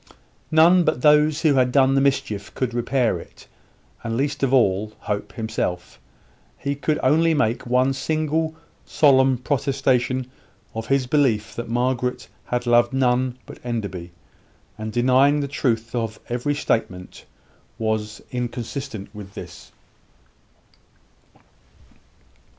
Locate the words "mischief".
2.01-2.51